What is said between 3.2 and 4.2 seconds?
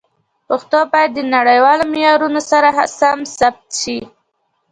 ثبت شي.